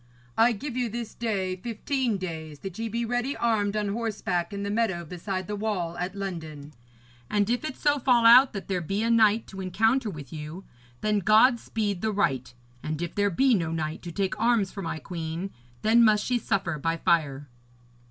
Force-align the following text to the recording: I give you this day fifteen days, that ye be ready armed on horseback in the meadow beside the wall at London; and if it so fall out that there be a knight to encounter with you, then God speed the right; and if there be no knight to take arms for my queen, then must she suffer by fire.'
I 0.35 0.51
give 0.53 0.75
you 0.75 0.89
this 0.89 1.13
day 1.13 1.55
fifteen 1.57 2.17
days, 2.17 2.61
that 2.61 2.79
ye 2.79 2.89
be 2.89 3.05
ready 3.05 3.37
armed 3.37 3.77
on 3.77 3.89
horseback 3.89 4.51
in 4.51 4.63
the 4.63 4.71
meadow 4.71 5.05
beside 5.05 5.45
the 5.45 5.55
wall 5.55 5.95
at 5.99 6.15
London; 6.15 6.73
and 7.29 7.47
if 7.51 7.63
it 7.63 7.75
so 7.77 7.99
fall 7.99 8.25
out 8.25 8.51
that 8.53 8.67
there 8.67 8.81
be 8.81 9.03
a 9.03 9.11
knight 9.11 9.45
to 9.45 9.61
encounter 9.61 10.09
with 10.09 10.33
you, 10.33 10.63
then 11.01 11.19
God 11.19 11.59
speed 11.59 12.01
the 12.01 12.11
right; 12.11 12.51
and 12.81 12.99
if 12.99 13.13
there 13.13 13.29
be 13.29 13.53
no 13.53 13.71
knight 13.71 14.01
to 14.01 14.11
take 14.11 14.39
arms 14.41 14.71
for 14.71 14.81
my 14.81 14.97
queen, 14.97 15.51
then 15.83 16.03
must 16.03 16.25
she 16.25 16.39
suffer 16.39 16.79
by 16.79 16.97
fire.' 16.97 17.47